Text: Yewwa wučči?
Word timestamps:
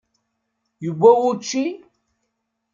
Yewwa 0.83 1.11
wučči? 1.21 1.63